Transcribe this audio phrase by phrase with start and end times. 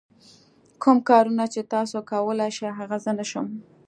[0.81, 3.47] کوم کارونه چې تاسو کولای شئ هغه زه نه شم.